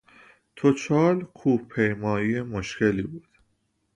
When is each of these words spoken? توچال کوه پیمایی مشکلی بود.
توچال 0.55 1.17
کوه 1.37 1.61
پیمایی 1.69 2.41
مشکلی 2.41 3.03
بود. 3.03 3.27